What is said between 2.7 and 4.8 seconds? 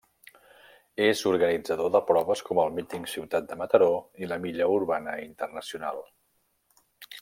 míting Ciutat de Mataró i la Milla